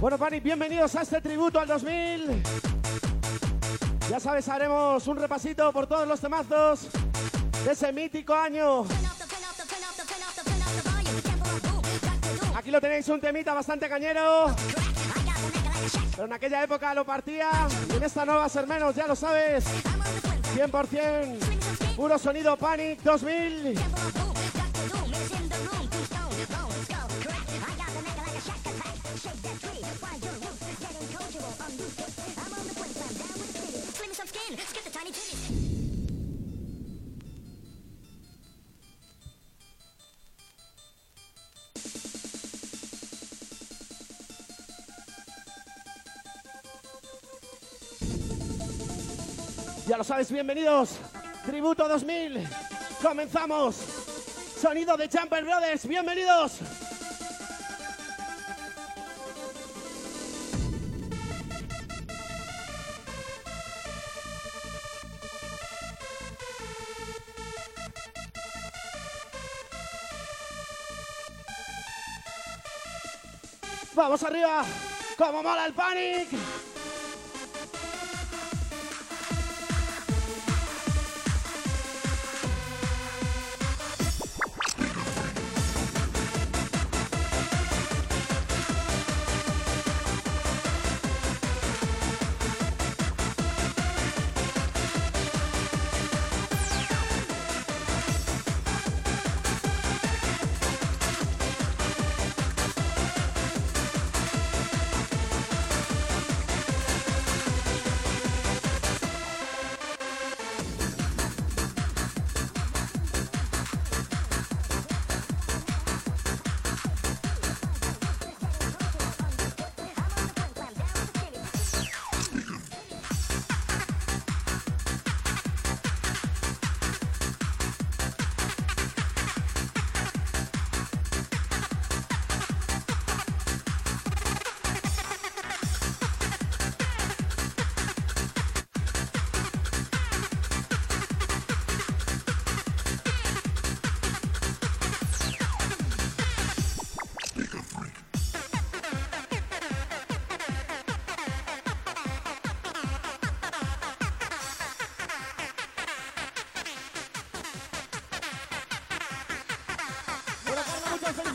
[0.00, 2.42] Bueno, Pani, bienvenidos a este tributo al 2000.
[4.10, 6.88] Ya sabes, haremos un repasito por todos los temazos
[7.64, 8.84] de ese mítico año.
[12.70, 14.54] Aquí lo tenéis, un temita bastante cañero.
[16.12, 17.50] Pero en aquella época lo partía
[17.92, 19.64] en esta no va a ser menos, ya lo sabes.
[20.54, 23.74] 100% puro sonido Panic 2000.
[49.90, 50.90] Ya lo sabes, bienvenidos.
[51.44, 52.48] Tributo 2000.
[53.02, 53.74] Comenzamos.
[54.62, 56.60] Sonido de Jumper Brothers, bienvenidos.
[73.96, 74.64] Vamos arriba.
[75.18, 76.28] Como mola el panic.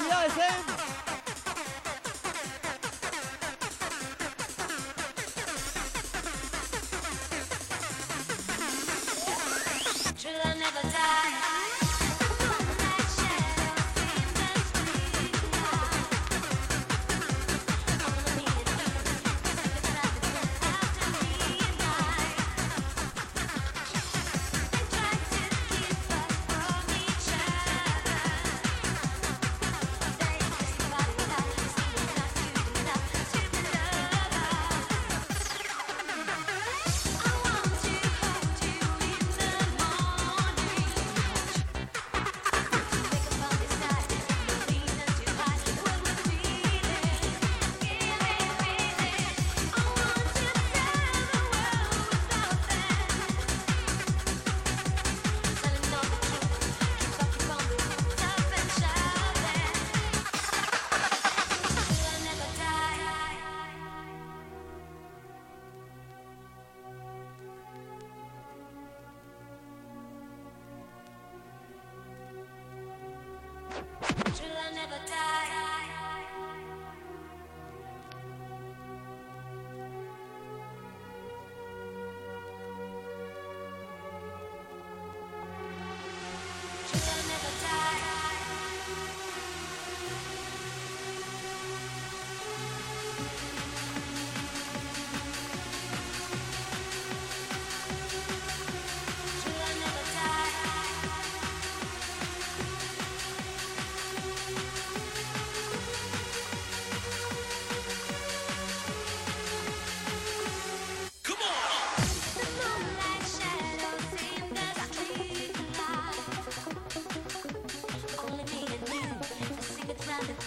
[0.08, 0.75] Carla, muchas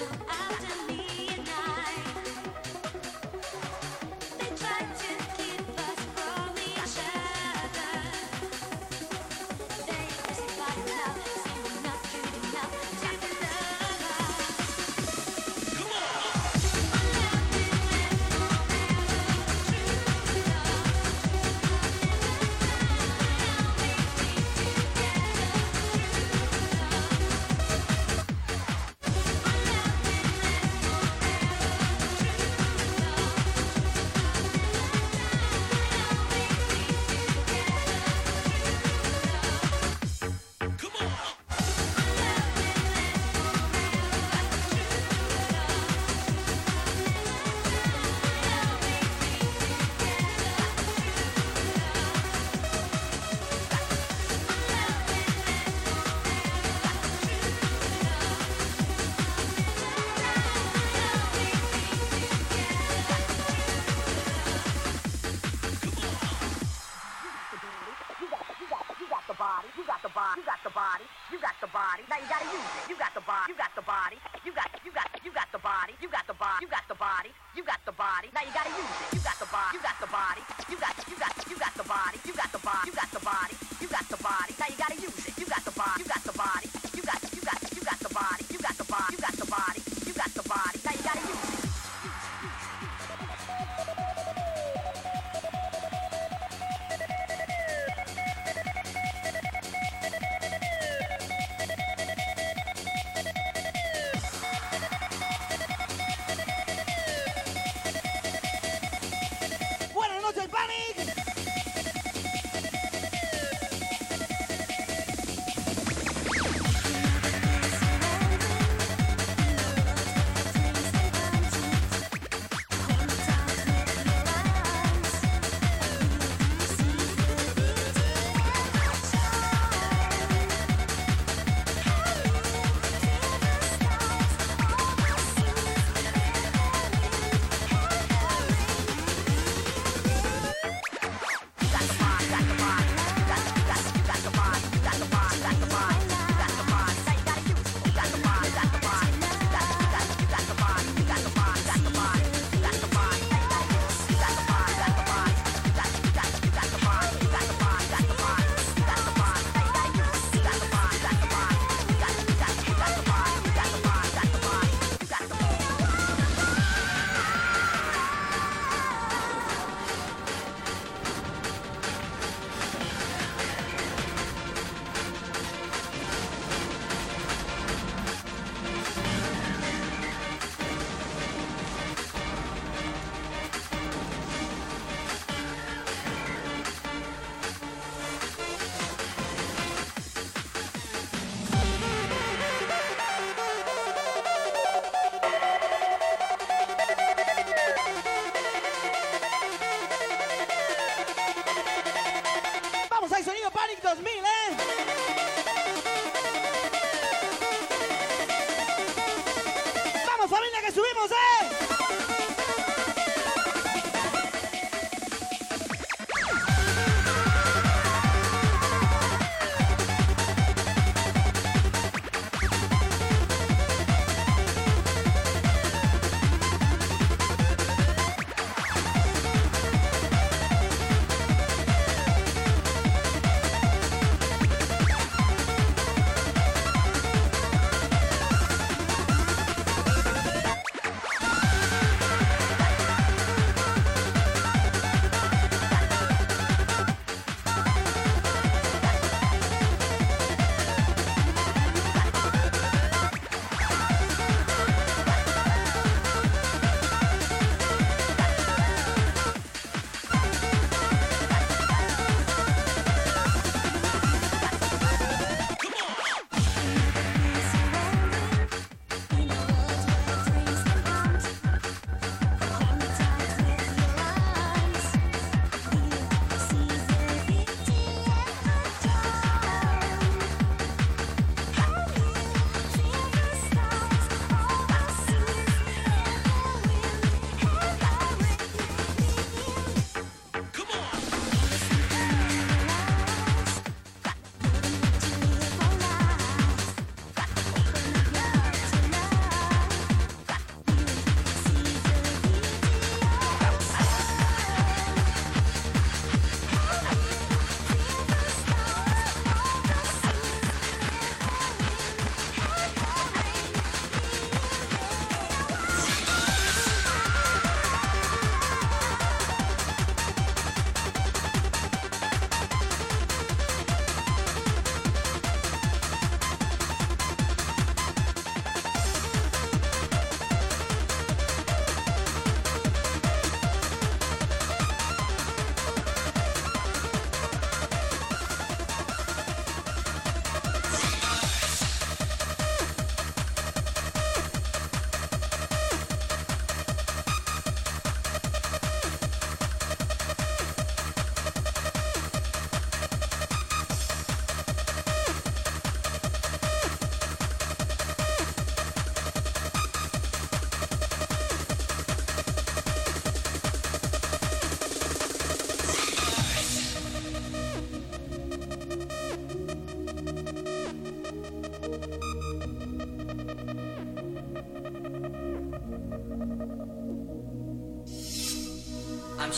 [0.00, 0.88] out and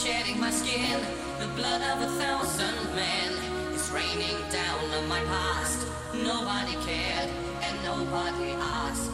[0.00, 0.98] shedding my skin,
[1.40, 3.32] the blood of a thousand men
[3.74, 5.86] is raining down on my past.
[6.14, 7.28] Nobody cared
[7.60, 9.10] and nobody asked.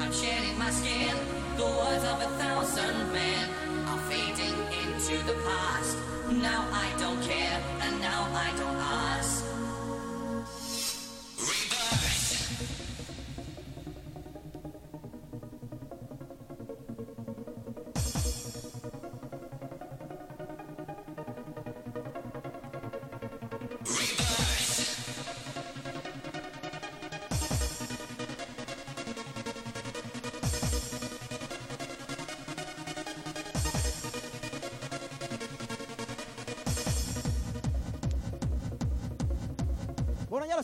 [0.00, 1.14] I'm shedding my skin,
[1.56, 3.48] the words of a thousand men
[3.86, 5.96] are fading into the past.
[6.28, 7.69] Now I don't care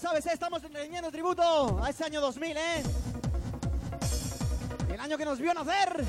[0.08, 0.30] sabes, ¿eh?
[0.34, 2.82] estamos rendiendo tributo a ese año 2000, ¿eh?
[4.88, 6.04] El año que nos vio nacer.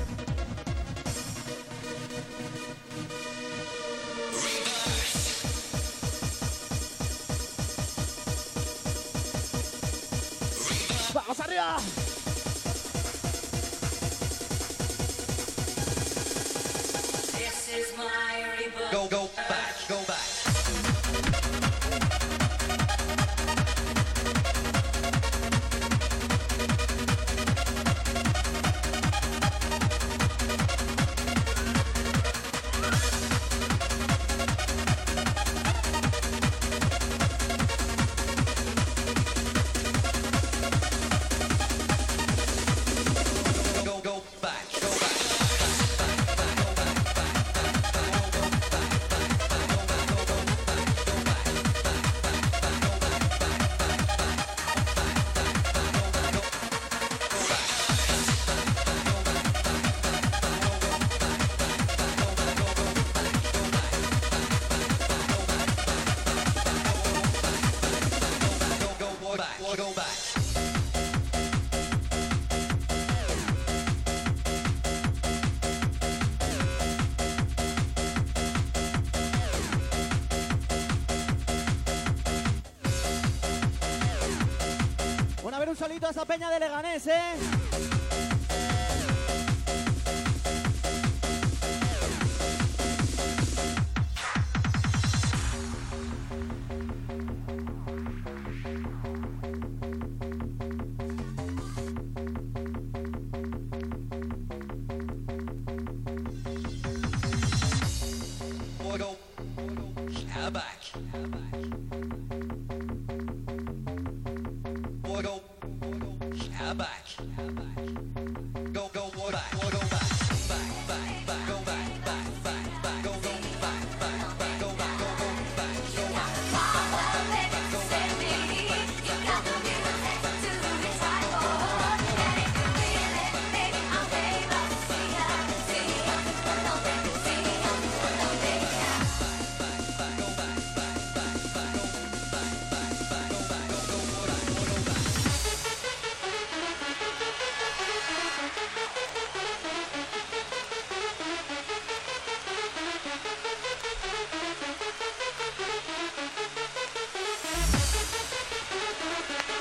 [85.78, 87.57] Solito a esa peña de Leganés, ¿eh?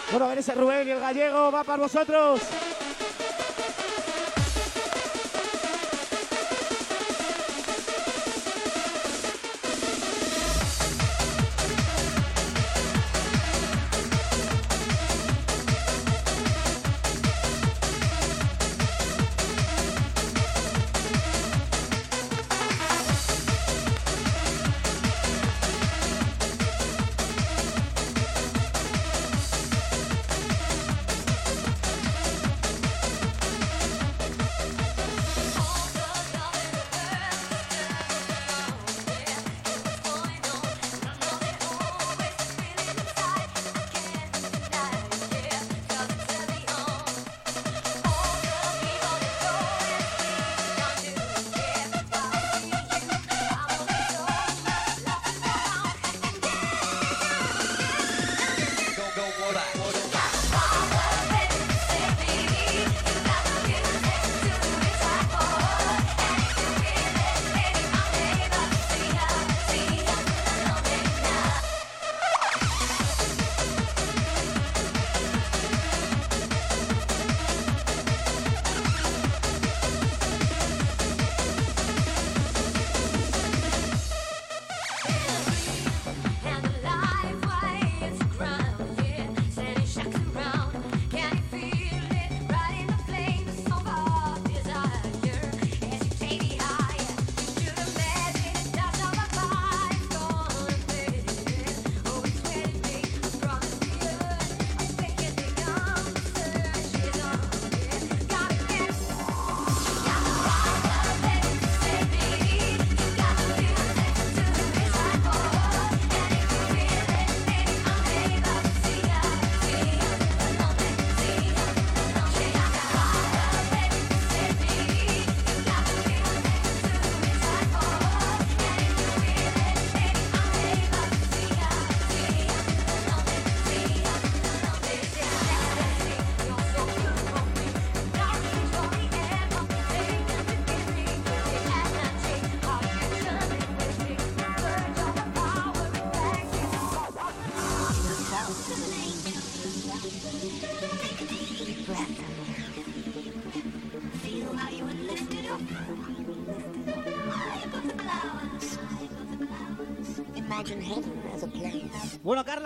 [0.10, 2.42] Bueno, a ver ese Rubén y el gallego, va para vosotros.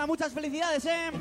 [0.08, 1.21] Muchas felicidades, ¿eh?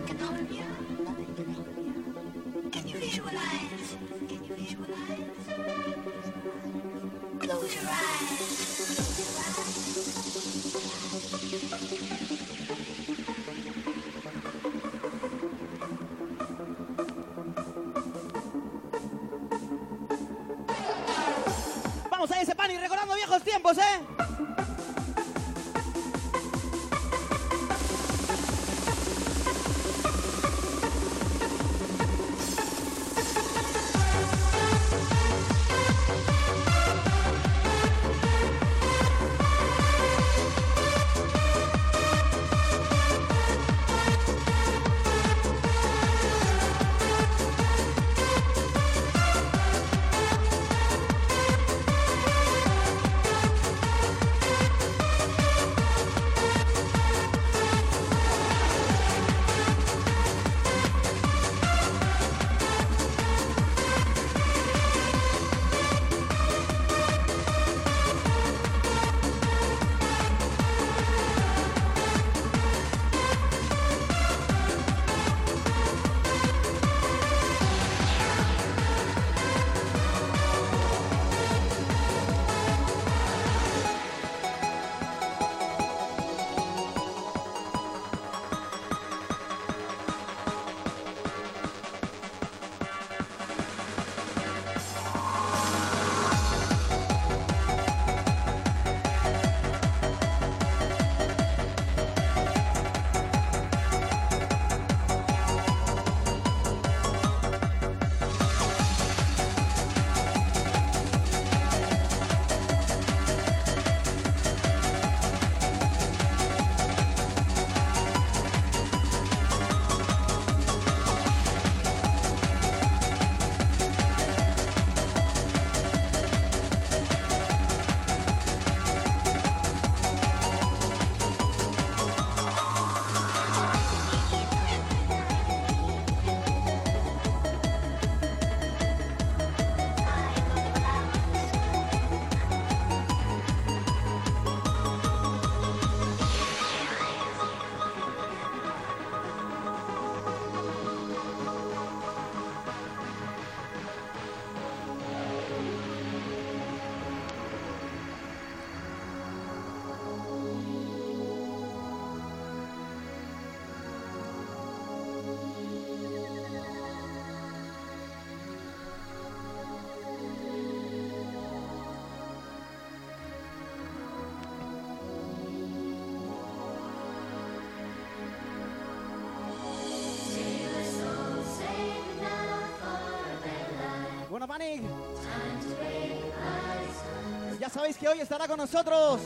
[187.59, 189.21] Ya sabéis que hoy estará con nosotros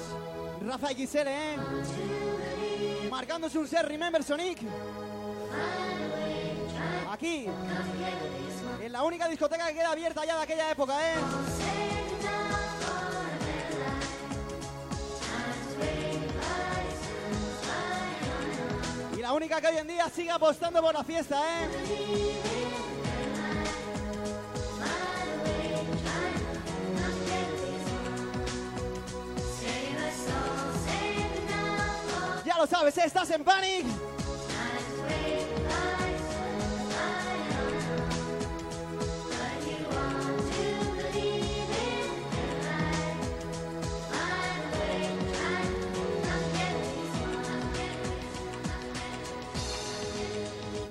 [0.64, 1.56] Rafa XL, ¿eh?
[3.10, 4.58] Marcándose un ser Remember Sonic.
[7.10, 7.46] Aquí.
[8.80, 11.14] En la única discoteca que queda abierta ya de aquella época, ¿eh?
[19.16, 22.73] Y la única que hoy en día sigue apostando por la fiesta, ¿eh?
[32.66, 33.84] Sabes, estás en Panic.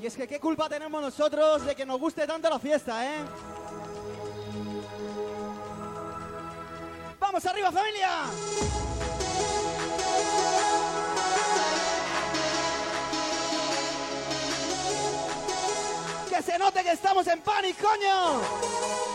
[0.01, 3.19] Y es que qué culpa tenemos nosotros de que nos guste tanto la fiesta, ¿eh?
[7.19, 8.92] ¡Vamos arriba, familia!
[16.53, 19.12] Se note que estamos en Panic, coño!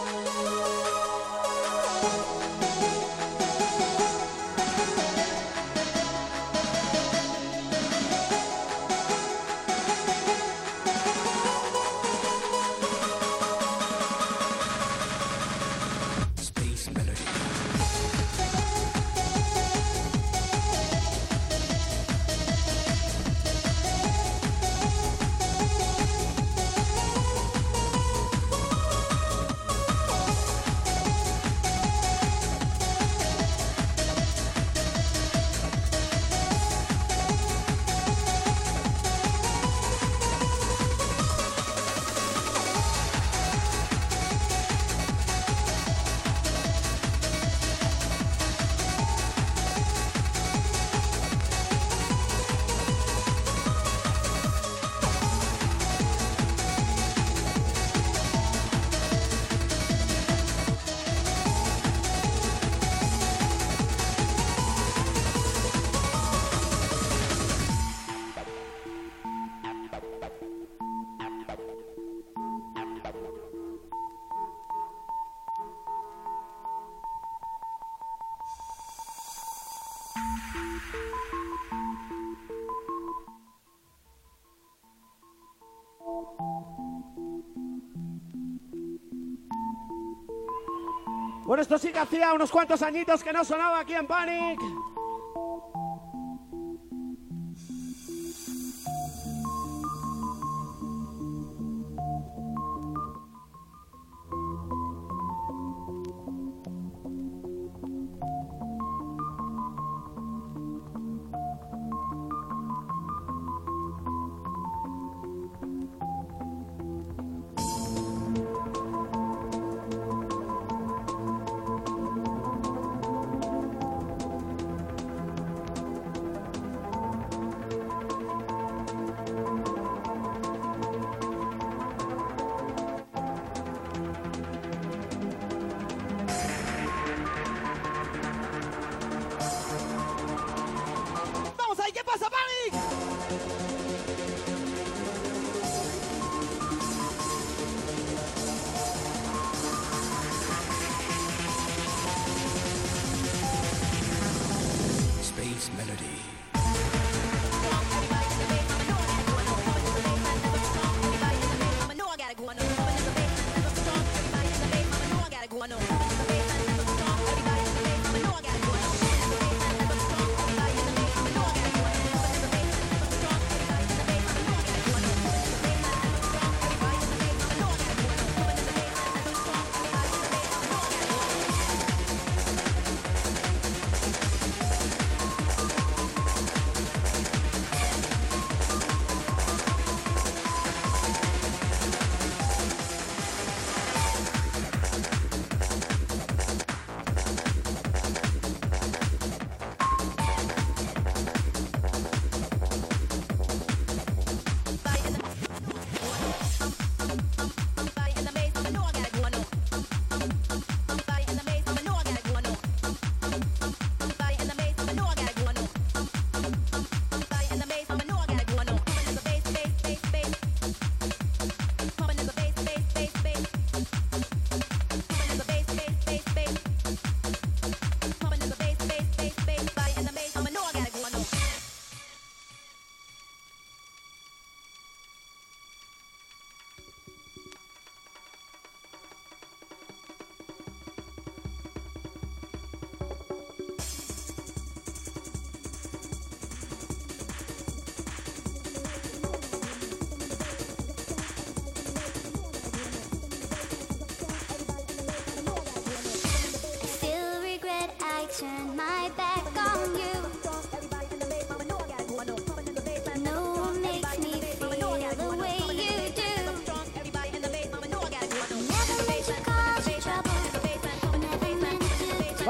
[91.48, 94.60] Bueno, esto sí que hacía unos cuantos añitos que no sonaba aquí en Panic.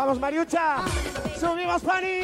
[0.08, 0.76] ¡Vamos, Mariucha!
[1.38, 2.17] ¡Subimos, Pani!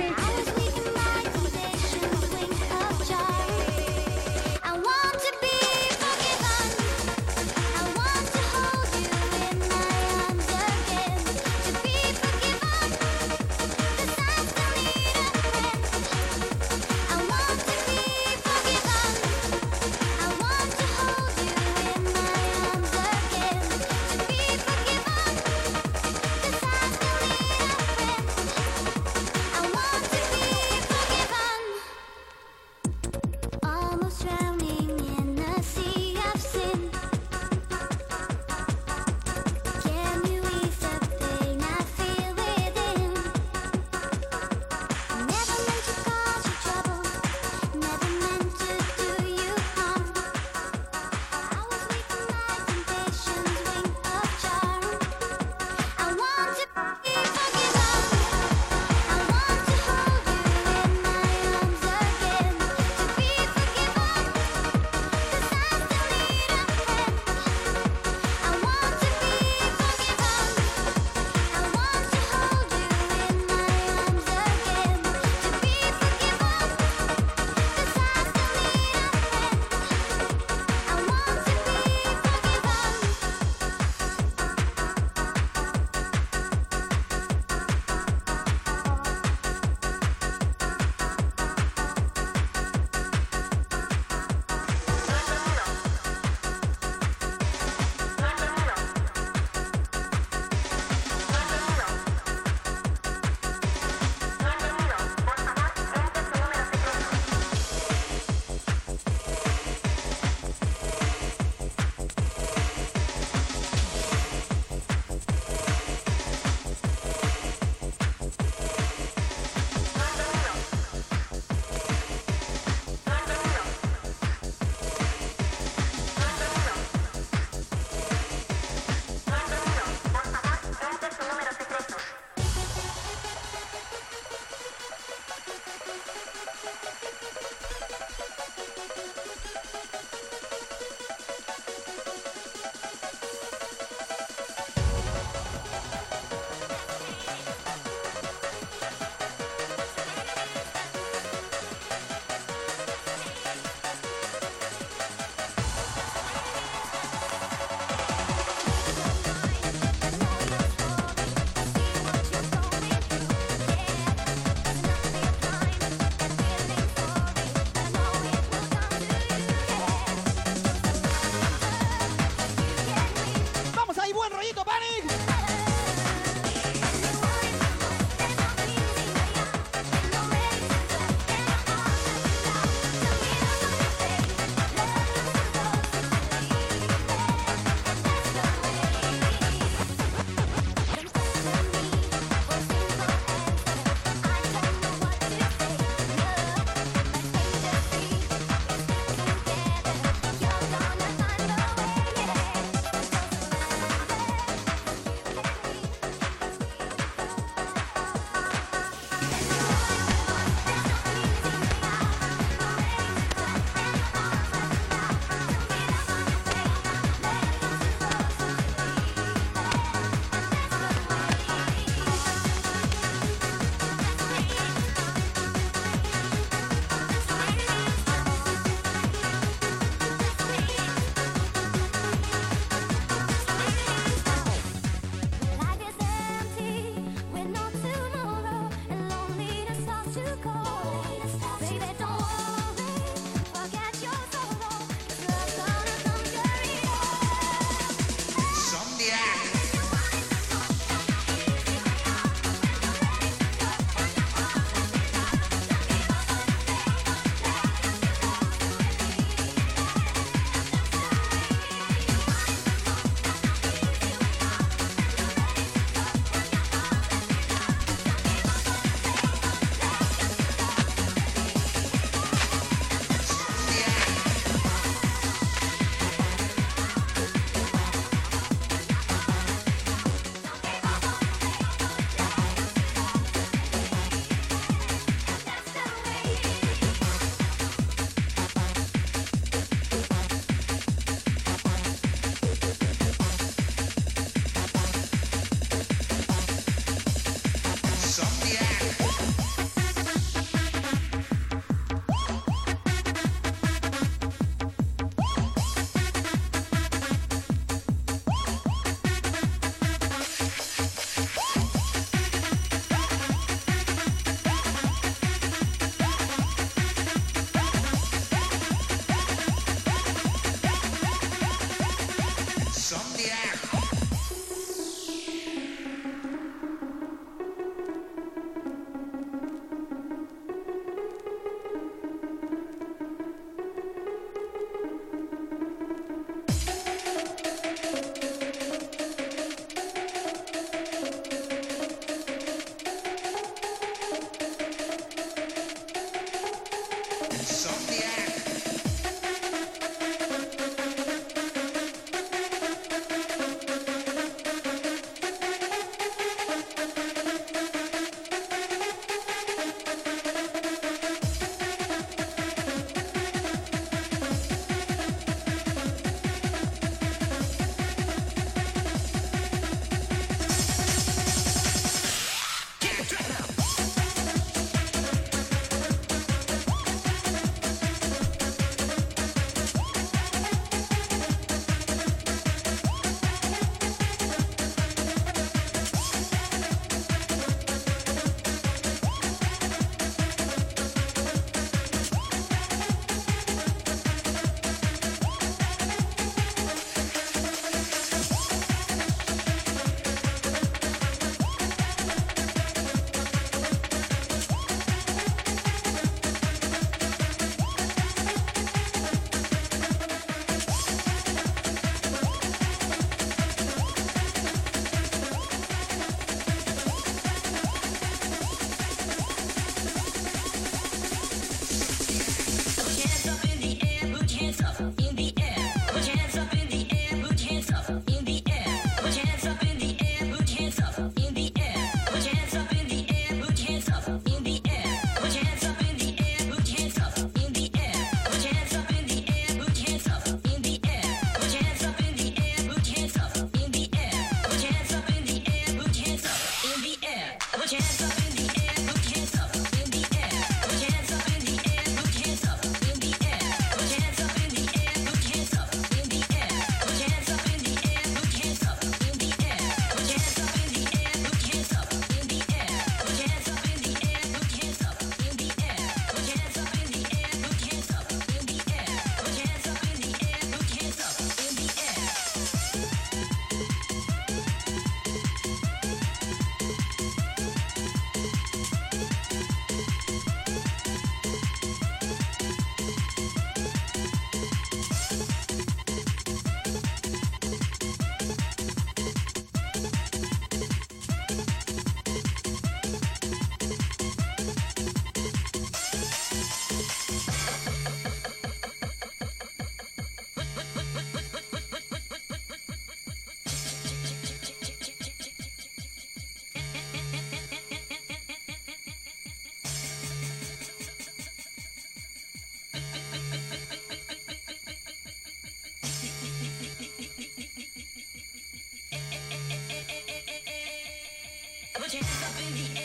[521.94, 522.83] hands up in the air.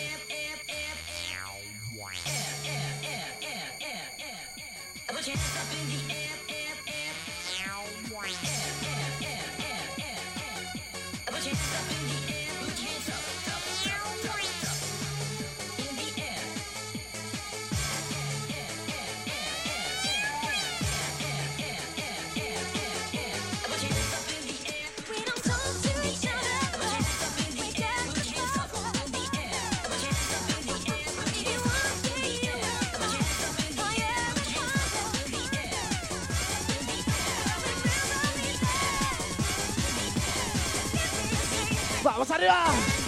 [42.47, 42.98] ¡Vamos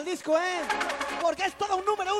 [0.00, 0.60] el disco, ¿eh?
[1.20, 2.19] Porque es todo un número uno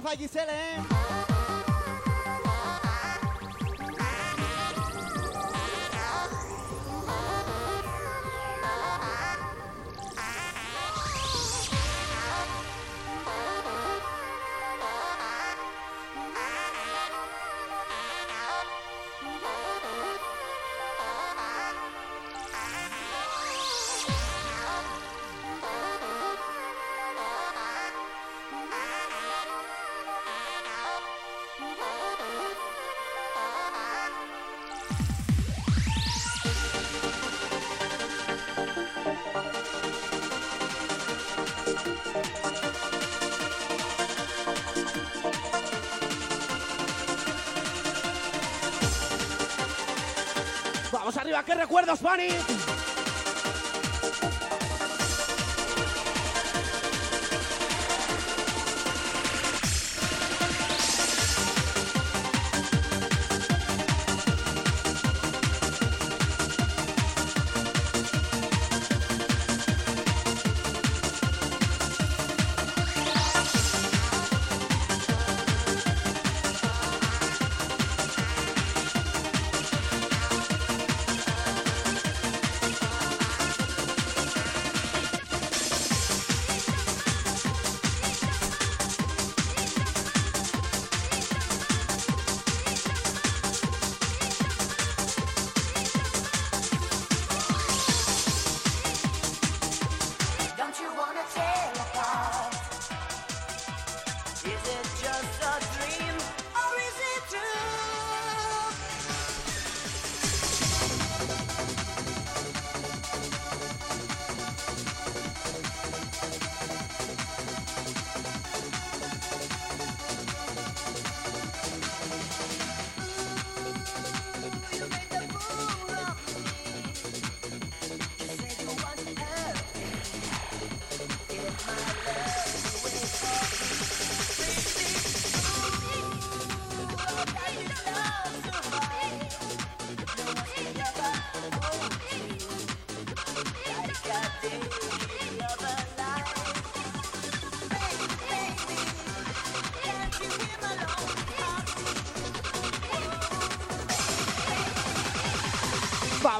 [0.00, 0.99] 发挥你才能。
[51.50, 52.28] ¿Qué recuerdas, Fanny?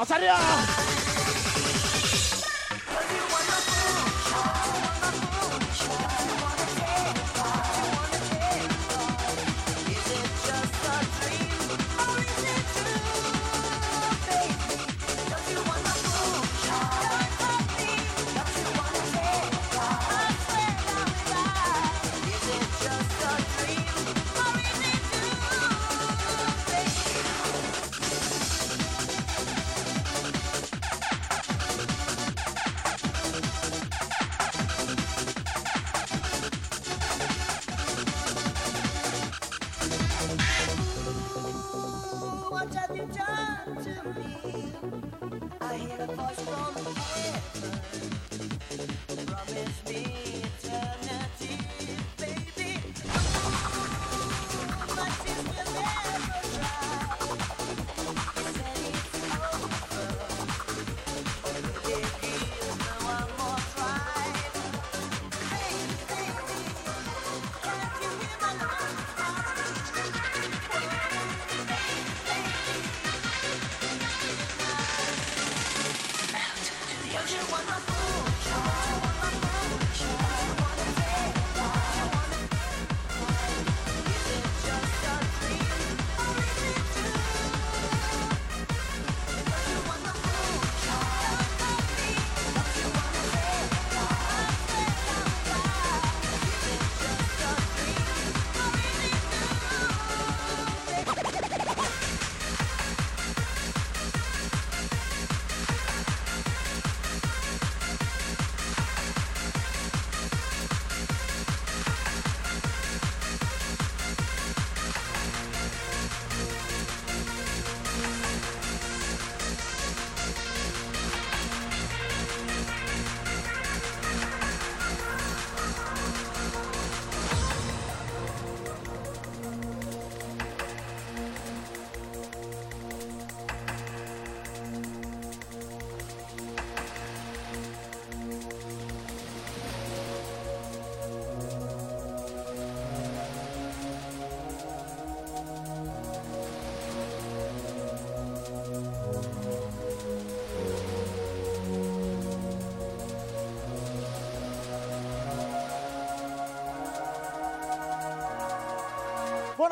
[0.03, 0.34] 押されよ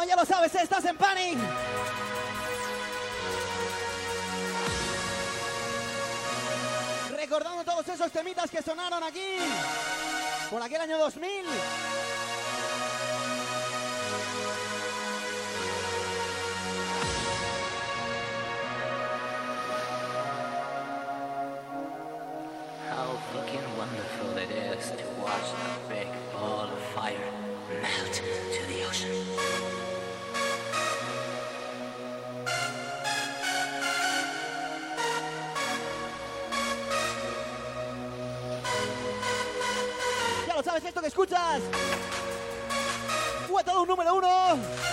[0.06, 1.36] Ya lo sabes, estás en Panic.
[7.16, 9.38] Recordando todos esos temitas que sonaron aquí
[10.50, 11.46] por aquel año 2000.
[40.86, 41.60] Esto que escuchas.
[43.78, 44.87] Un número uno.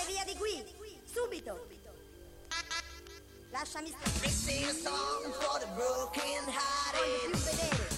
[0.00, 0.64] Andate via di qui!
[1.04, 1.66] Subito!
[3.50, 4.20] Lasciami stare!
[4.20, 7.30] This is a song for the broken hearted.
[7.30, 7.89] Voglio più vedere!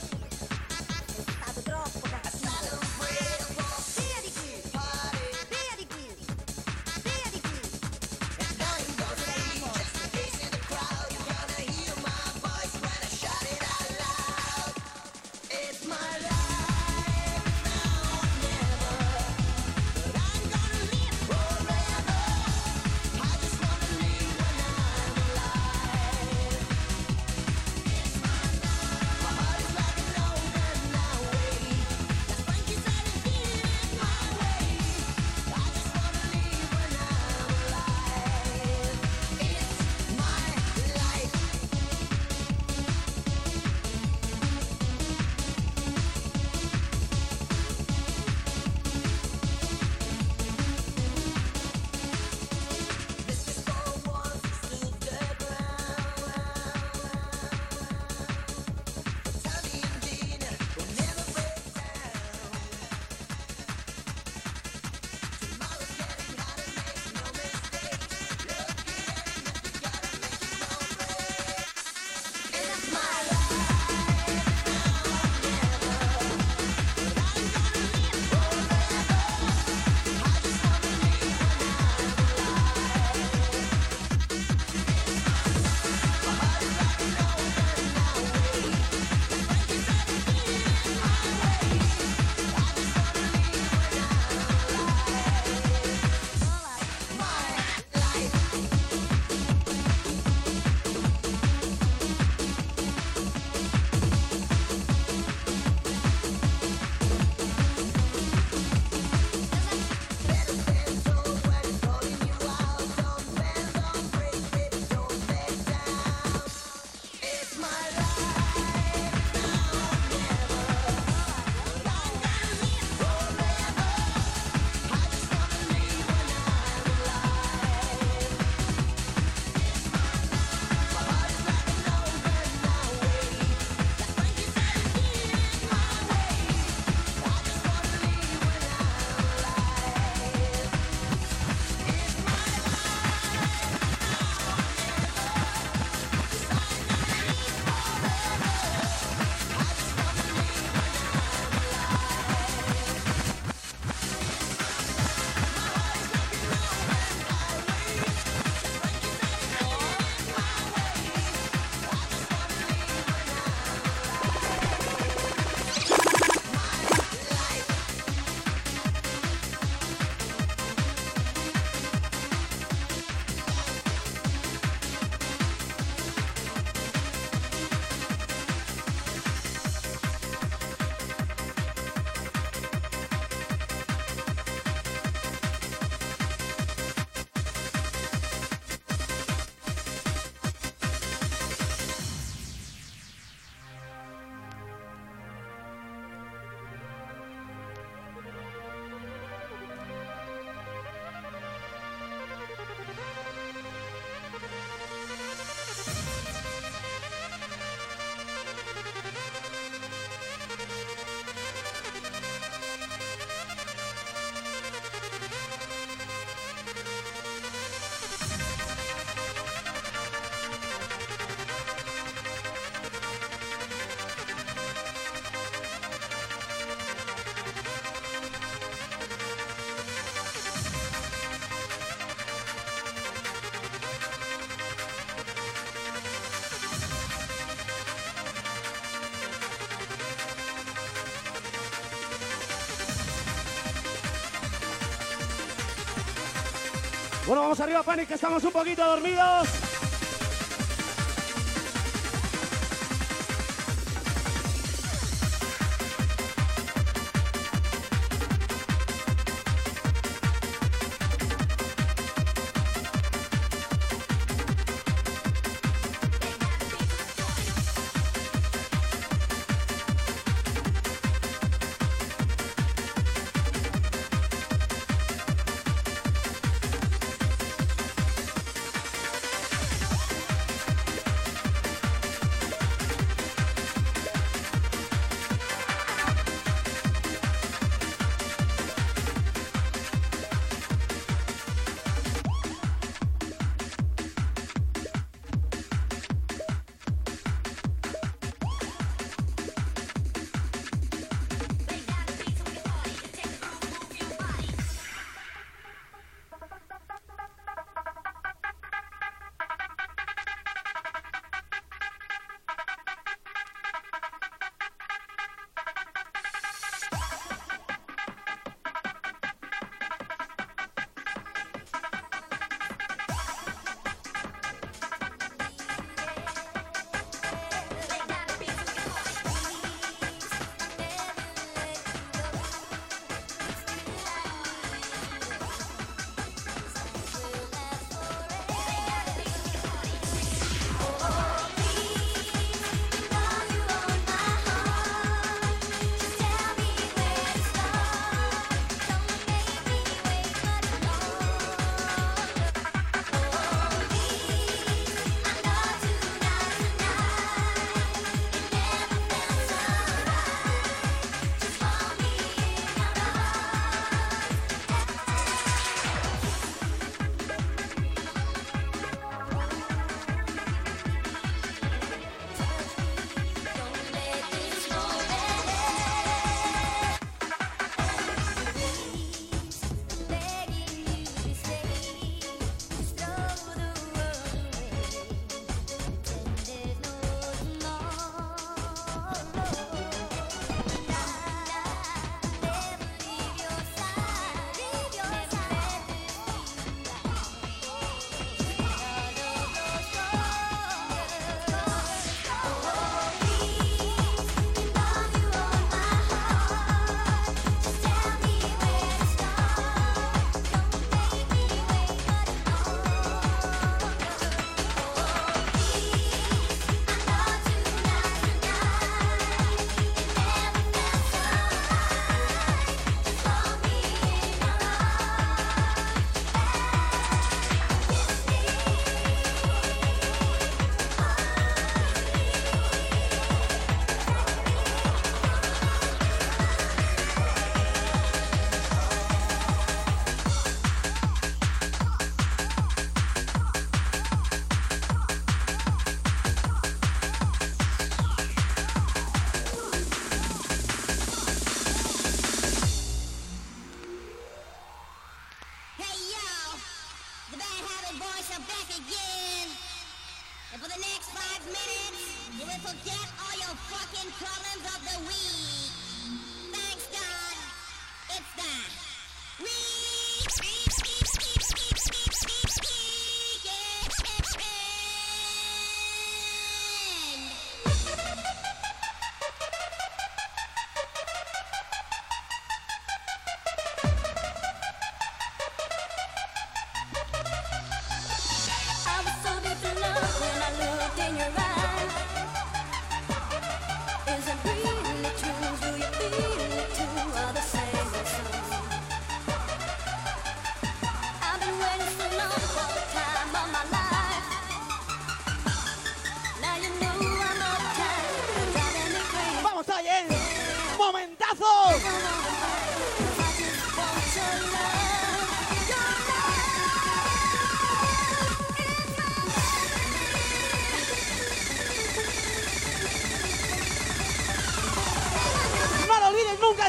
[247.27, 249.62] Bueno, vamos arriba, Panic, que estamos un poquito dormidos.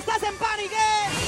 [0.04, 1.23] estás en pánico.